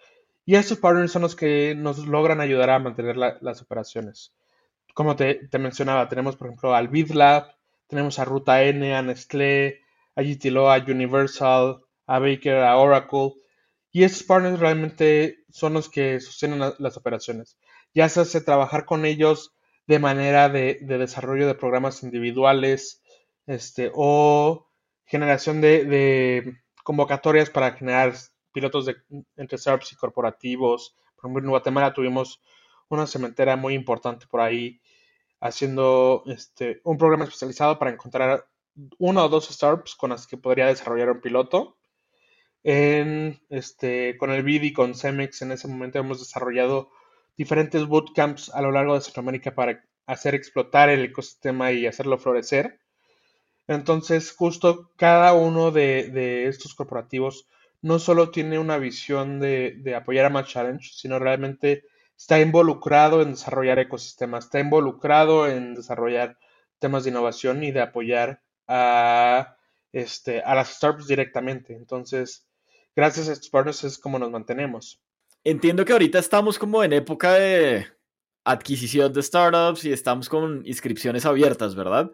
[0.46, 4.34] Y estos partners son los que nos logran ayudar a mantener las operaciones.
[4.94, 7.56] Como te, mencionaba, tenemos por ejemplo al BidLab,
[7.88, 9.82] tenemos a Ruta N, a Nestlé,
[10.16, 13.34] a GTLO, a Universal, a Baker, a Oracle.
[13.92, 17.58] Y estos partners realmente son los que sostienen las operaciones.
[17.94, 19.54] Ya se hace trabajar con ellos
[19.88, 23.02] de manera de, desarrollo de programas individuales
[23.48, 24.68] este, o
[25.06, 28.14] generación de, convocatorias para generar
[28.52, 28.98] pilotos de,
[29.38, 30.96] entre startups y corporativos.
[31.16, 32.42] Por ejemplo, en Guatemala tuvimos
[32.90, 34.82] una cementera muy importante por ahí
[35.40, 38.48] haciendo este, un programa especializado para encontrar
[39.00, 41.78] una o dos startups con las que podría desarrollar un piloto.
[42.64, 46.92] En, este, con el BID y con Cemex en ese momento hemos desarrollado
[47.36, 52.80] diferentes bootcamps a lo largo de Centroamérica para hacer explotar el ecosistema y hacerlo florecer.
[53.68, 57.48] Entonces, justo cada uno de, estos corporativos
[57.82, 61.84] no solo tiene una visión de, apoyar a Match Challenge, sino realmente
[62.16, 66.38] está involucrado en desarrollar ecosistemas, está involucrado en desarrollar
[66.80, 69.58] temas de innovación y de apoyar a,
[69.92, 71.74] este, a las startups directamente.
[71.74, 72.48] Entonces,
[72.96, 75.02] gracias a estos partners es como nos mantenemos.
[75.44, 77.88] Entiendo que ahorita estamos como en época de
[78.44, 82.12] adquisición de startups y estamos con inscripciones abiertas, ¿verdad?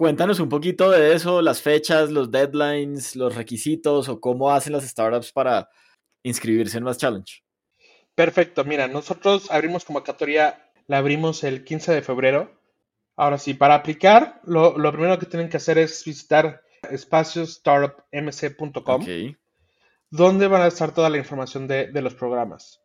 [0.00, 4.88] Cuéntanos un poquito de eso, las fechas, los deadlines, los requisitos o cómo hacen las
[4.88, 5.68] startups para
[6.22, 7.42] inscribirse en más challenge.
[8.14, 12.58] Perfecto, mira, nosotros abrimos convocatoria, la abrimos el 15 de febrero.
[13.14, 19.06] Ahora sí, para aplicar, lo, primero que tienen que hacer es visitar espaciostartupmc.com,
[20.08, 22.80] donde van a estar toda la información de, de los programas.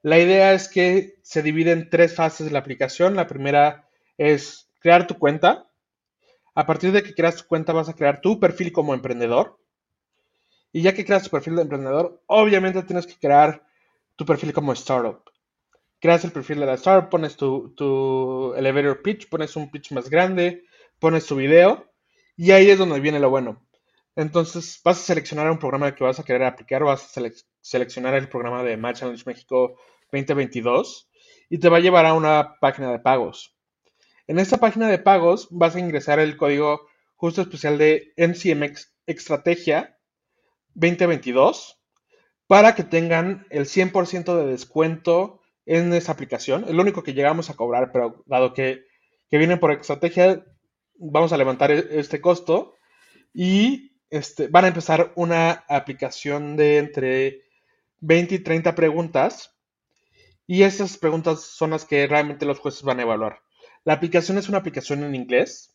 [0.00, 3.16] La idea es que se divide en tres fases de la aplicación.
[3.16, 5.68] La primera es crear tu cuenta.
[6.54, 9.58] A partir de que creas tu cuenta vas a crear tu perfil como emprendedor.
[10.72, 13.64] Y ya que creas tu perfil de emprendedor, obviamente tienes que crear
[14.16, 15.22] tu perfil como startup.
[16.00, 20.64] Creas el perfil de la startup, pones tu, elevator pitch, pones un pitch más grande,
[20.98, 21.90] pones tu video
[22.36, 23.66] y ahí es donde viene lo bueno.
[24.16, 28.28] Entonces vas a seleccionar un programa que vas a querer aplicar, vas a seleccionar el
[28.28, 29.76] programa de Match Challenge México
[30.12, 31.10] 2022
[31.50, 33.53] y te va a llevar a una página de pagos.
[34.26, 39.98] En esta página de pagos vas a ingresar el código justo especial de MCMX Estrategia
[40.72, 41.78] 2022
[42.46, 46.64] para que tengan el 100% de descuento en esa aplicación.
[46.64, 48.86] Es lo único que llegamos a cobrar, pero dado que,
[49.30, 50.42] vienen por estrategia,
[50.94, 52.76] vamos a levantar e-, este costo
[53.34, 57.42] y este, van a empezar una aplicación de entre
[58.00, 59.54] 20 y 30 preguntas.
[60.46, 63.44] Y esas preguntas son las que realmente los jueces van a evaluar.
[63.84, 65.74] La aplicación es una aplicación en inglés,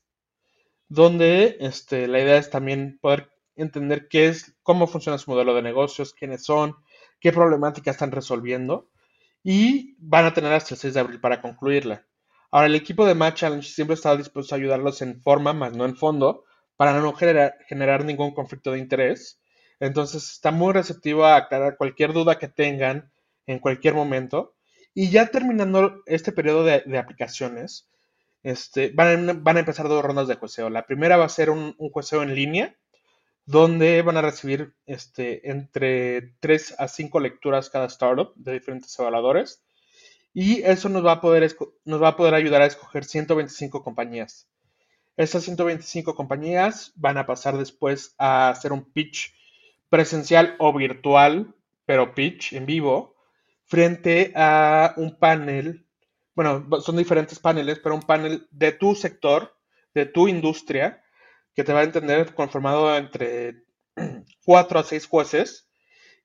[0.87, 5.61] donde este, la idea es también poder entender qué es, cómo funciona su modelo de
[5.61, 6.75] negocios, quiénes son,
[7.19, 8.89] qué problemática están resolviendo
[9.43, 12.05] y van a tener hasta el 6 de abril para concluirla.
[12.51, 15.85] Ahora, el equipo de Match Challenge siempre está dispuesto a ayudarlos en forma, más no
[15.85, 16.45] en fondo,
[16.75, 19.39] para no generar, ningún conflicto de interés.
[19.79, 23.11] Entonces, está muy receptivo a aclarar cualquier duda que tengan
[23.45, 24.55] en cualquier momento.
[24.93, 27.88] Y ya terminando este periodo de, aplicaciones,
[28.43, 30.69] este, van, a, empezar dos rondas de jueceo.
[30.69, 31.91] La primera va a ser un, un
[32.23, 32.75] en línea,
[33.45, 39.63] donde van a recibir este, entre 3 a 5 lecturas cada startup de diferentes evaluadores.
[40.33, 44.47] y eso nos va a poder, nos va a poder ayudar a escoger 125 compañías.
[45.17, 49.33] Estas 125 compañías van a pasar después a hacer un pitch
[49.89, 53.15] presencial o virtual, pero pitch en vivo,
[53.65, 55.85] frente a un panel,
[56.39, 59.57] bueno, son diferentes paneles, pero un panel de tu sector,
[59.93, 61.03] de tu industria,
[61.53, 63.65] que te va a entender conformado entre
[64.45, 65.67] 4 a 6 jueces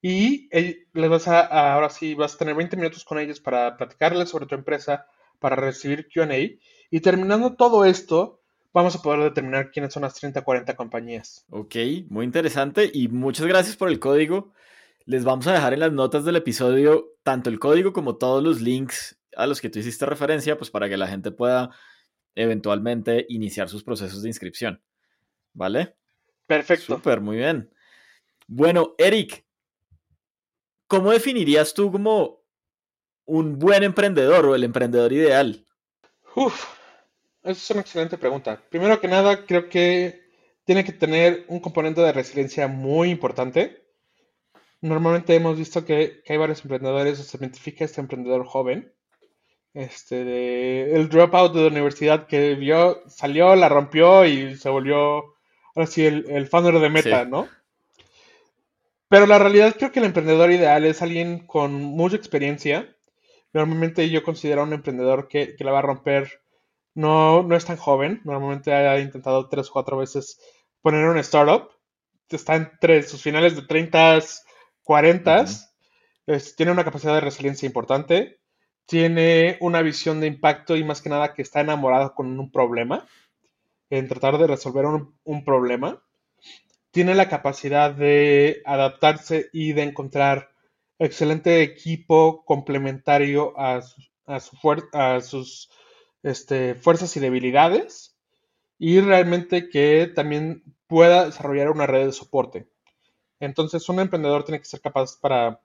[0.01, 0.49] y
[0.93, 4.47] les vas a, ahora sí, vas a tener 20 minutos con ellos para platicarles sobre
[4.47, 5.05] tu empresa,
[5.41, 6.61] para recibir QA.
[6.93, 8.41] Y terminando todo esto,
[8.73, 11.45] vamos a poder determinar quiénes son las 30, 40 compañías.
[11.51, 11.75] Ok,
[12.09, 14.53] muy interesante y muchas gracias por el código.
[15.07, 18.61] Les vamos a dejar en las notas del episodio tanto el código como todos los
[18.61, 21.71] links a los que tú hiciste referencia, pues para que la gente pueda
[22.35, 24.83] eventualmente iniciar sus procesos de inscripción.
[25.53, 25.97] ¿Vale?
[26.47, 26.97] Perfecto.
[26.97, 27.71] Súper, muy bien.
[28.47, 29.45] Bueno, Eric,
[30.87, 32.45] ¿Cómo definirías tú como
[33.25, 35.67] un buen emprendedor o el emprendedor ideal?
[36.37, 36.67] Uf,
[37.43, 38.63] esa es una excelente pregunta.
[38.71, 40.29] Primero que nada, creo que
[40.65, 43.83] tiene que tener un componente de resiliencia muy importante.
[44.83, 48.93] Normalmente hemos visto que, hay varios emprendedores, se identifica este emprendedor joven,
[49.75, 55.35] este, de, el dropout de la universidad que vio, salió, la rompió y se volvió,
[55.75, 57.49] ahora sí, el, el founder de Meta, ¿no?
[59.09, 62.97] Pero la realidad creo que el emprendedor ideal es alguien con mucha experiencia.
[63.53, 66.41] Normalmente yo considero a un emprendedor que, la va a romper.
[66.95, 68.21] No, no es tan joven.
[68.25, 70.41] Normalmente ha intentado tres o cuatro veces
[70.83, 71.71] poner una startup.
[72.29, 74.21] Está entre sus finales de 30,
[74.83, 75.45] 40.
[76.57, 78.41] tiene una capacidad de resiliencia importante.
[78.87, 83.07] Tiene una visión de impacto y más que nada que está enamorado con un problema.
[83.91, 86.03] En tratar de resolver un problema
[86.95, 90.53] tiene la capacidad de adaptarse y de encontrar
[91.01, 93.83] excelente equipo complementario a,
[95.21, 95.71] sus
[96.23, 98.17] este, fuerzas y debilidades
[98.79, 102.69] y realmente que también pueda desarrollar una red de soporte.
[103.41, 105.61] Entonces, un emprendedor tiene que ser capaz para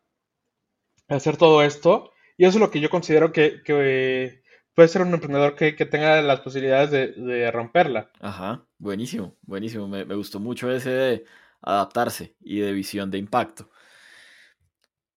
[1.09, 4.41] hacer todo esto y eso es lo que yo considero que,
[4.73, 8.11] puede ser un emprendedor que, tenga las posibilidades de, romperla.
[8.21, 9.89] Ajá, buenísimo, buenísimo.
[9.89, 11.25] Me, gustó mucho ese de
[11.61, 13.69] adaptarse y de visión de impacto.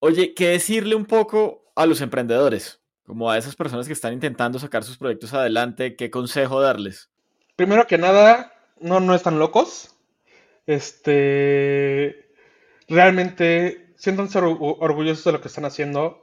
[0.00, 2.82] Oye, ¿qué decirle un poco a los emprendedores?
[3.06, 7.08] Como a esas personas que están intentando sacar sus proyectos adelante, ¿qué consejo darles?
[7.54, 9.96] Primero que nada, no, no están locos.
[10.66, 12.34] Este,
[12.88, 16.21] realmente siéntanse orgullosos de lo que están haciendo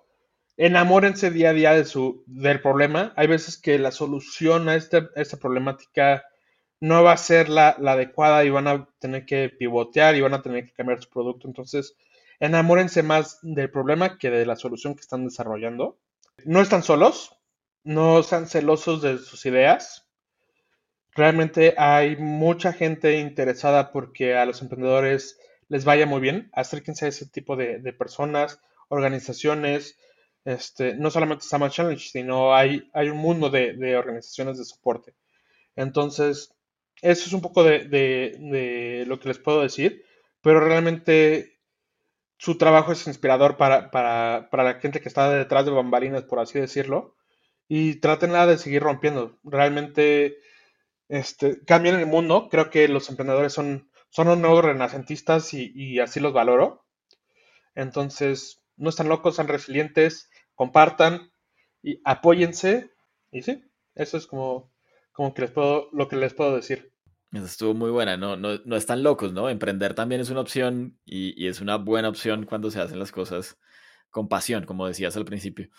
[0.59, 3.13] enamórense día a día de su, del problema.
[3.15, 6.25] Hay veces que la solución a, este, esta problemática
[6.81, 10.41] no va a ser la, adecuada y van a tener que pivotear y van a
[10.41, 11.47] tener que cambiar su producto.
[11.47, 11.95] Entonces,
[12.41, 15.97] enamórense más del problema que de la solución que están desarrollando.
[16.43, 17.37] No están solos,
[17.85, 20.09] no sean celosos de sus ideas.
[21.11, 25.39] Realmente hay mucha gente interesada porque a los emprendedores
[25.69, 26.49] les vaya muy bien.
[26.51, 29.97] Acérquense a ese tipo de personas, organizaciones,
[30.45, 35.13] este, no solamente Sama Challenge, sino hay, hay un mundo de, organizaciones de soporte.
[35.75, 36.53] Entonces,
[37.01, 40.05] eso es un poco de, lo que les puedo decir,
[40.41, 41.59] pero realmente
[42.37, 47.15] su trabajo es inspirador para, la gente que está detrás de bambalinas, por así decirlo,
[47.67, 49.37] y trátenla de seguir rompiendo.
[49.43, 50.39] Realmente
[51.09, 52.49] este, cambian el mundo.
[52.49, 56.85] Creo que los emprendedores son, son los nuevos renacentistas y, y así los valoro.
[57.75, 60.28] Entonces, no están locos, sean resilientes,
[60.59, 61.31] compartan
[61.81, 62.91] y apóyense.
[63.31, 63.63] Y sí,
[63.95, 64.73] eso es como,
[65.13, 66.91] como que les puedo, lo que les puedo decir.
[67.31, 69.49] Eso estuvo muy buena, no, no, no están locos, ¿no?
[69.49, 73.13] Emprender también es una opción y, y, es una buena opción cuando se hacen las
[73.13, 73.57] cosas
[74.09, 75.69] con pasión, como decías al principio.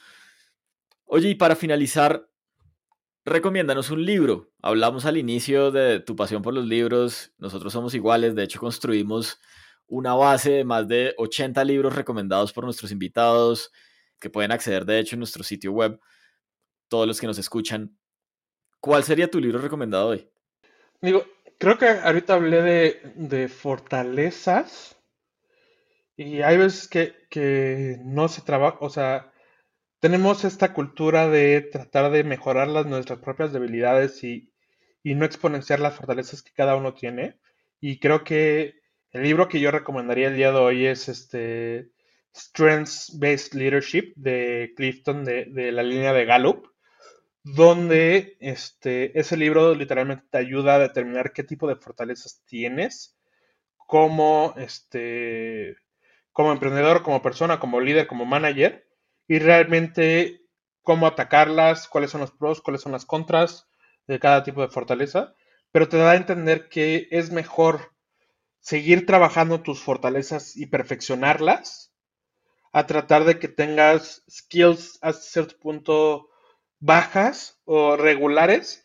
[1.05, 2.31] Oye, y para finalizar,
[3.27, 4.51] recomiéndanos un libro.
[4.63, 9.41] Hablamos al inicio de tu pasión por los libros, nosotros somos iguales, de hecho construimos
[9.89, 13.73] una base de más de 80 libros recomendados por nuestros invitados,
[14.21, 15.99] que pueden acceder de hecho en nuestro sitio web,
[16.89, 17.97] todos los que nos escuchan.
[18.81, 20.31] ¿Cuál sería tu libro recomendado hoy?
[21.01, 21.25] Digo,
[21.59, 22.63] creo que ahorita hablé
[23.15, 24.97] de, fortalezas
[26.17, 29.33] y hay veces que, no se trabaja, o sea,
[30.01, 34.53] tenemos esta cultura de tratar de mejorar las, nuestras propias debilidades y,
[35.03, 37.39] y no exponenciar las fortalezas que cada uno tiene.
[37.81, 38.81] Y creo que
[39.13, 41.91] el libro que yo recomendaría el día de hoy es este
[42.35, 46.67] Strengths Based Leadership de Clifton de, la línea de Gallup,
[47.43, 53.17] donde este, ese libro literalmente te ayuda a determinar qué tipo de fortalezas tienes
[53.77, 55.77] como, este,
[56.33, 58.87] como emprendedor, como persona, como líder, como manager,
[59.27, 60.43] y realmente
[60.83, 63.69] cómo atacarlas, cuáles son los pros, cuáles son las contras
[64.07, 65.35] de cada tipo de fortaleza,
[65.73, 67.93] pero te da a entender que es mejor
[68.61, 71.90] seguir trabajando tus fortalezas y perfeccionarlas
[72.73, 76.29] a tratar de que tengas skills a cierto punto
[76.79, 78.85] bajas o regulares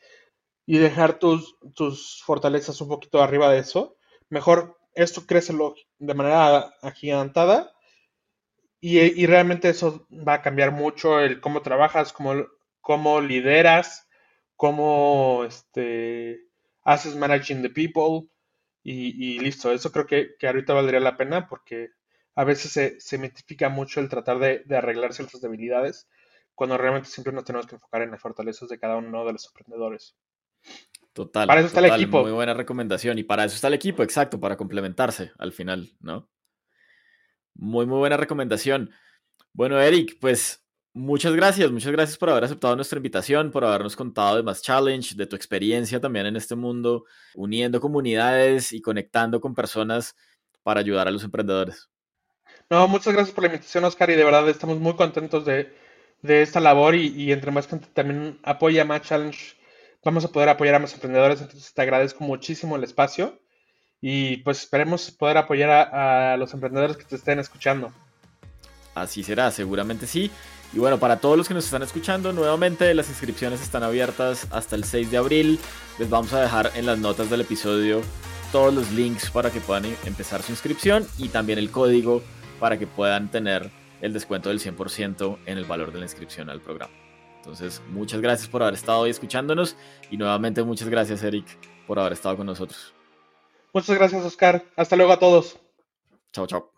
[0.65, 3.97] y dejar tus, tus fortalezas un poquito arriba de eso.
[4.29, 5.53] Mejor esto crece
[5.99, 7.71] de manera agigantada
[8.79, 12.45] y, y, realmente eso va a cambiar mucho el cómo trabajas, cómo,
[12.81, 14.07] cómo lideras,
[14.55, 16.41] cómo este,
[16.83, 18.29] haces managing the people
[18.83, 19.71] y, listo.
[19.71, 21.89] Eso creo que, que, ahorita valdría la pena porque
[22.35, 26.07] a veces se, se mitifica mucho el tratar de, de arreglar ciertas debilidades
[26.53, 29.45] cuando realmente siempre nos tenemos que enfocar en las fortalezas de cada uno de los
[29.47, 30.15] emprendedores.
[31.13, 31.47] Total.
[31.47, 32.23] Para eso está el equipo.
[32.23, 33.17] Muy buena recomendación.
[33.17, 36.29] Y para eso está el equipo, exacto, para complementarse al final, ¿no?
[37.53, 38.91] Muy, muy buena recomendación.
[39.53, 44.35] Bueno, Eric, pues muchas gracias, muchas gracias por haber aceptado nuestra invitación, por habernos contado
[44.35, 49.55] de más challenge, de tu experiencia también en este mundo, uniendo comunidades y conectando con
[49.55, 50.17] personas
[50.63, 51.89] para ayudar a los emprendedores.
[52.69, 55.73] No, muchas gracias por la invitación, Oscar, y de verdad estamos muy contentos de,
[56.23, 59.55] esta labor y, y, entre más gente también apoya más challenge,
[60.03, 63.39] vamos a poder apoyar a más emprendedores, entonces te agradezco muchísimo el espacio
[64.07, 67.91] y pues esperemos poder apoyar a, los emprendedores que te estén escuchando.
[68.93, 70.29] Así será, seguramente sí.
[70.73, 74.75] Y bueno, para todos los que nos están escuchando, nuevamente las inscripciones están abiertas hasta
[74.75, 75.59] el 6 de abril.
[75.97, 78.01] Les vamos a dejar en las notas del episodio
[78.51, 82.21] todos los links para que puedan empezar su inscripción y también el código
[82.59, 83.69] para que puedan tener
[84.01, 86.93] el descuento del 100% en el valor de la inscripción al programa.
[87.37, 89.75] Entonces, muchas gracias por haber estado hoy escuchándonos
[90.09, 91.45] y nuevamente muchas gracias Eric
[91.85, 92.93] por haber estado con nosotros.
[93.73, 94.63] Muchas gracias, Oscar.
[94.75, 95.59] Hasta luego a todos.
[96.31, 96.74] Chao, chao.